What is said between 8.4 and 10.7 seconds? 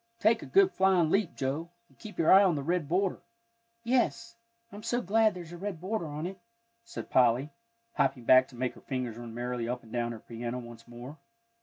to make her fingers run merrily up and down her piano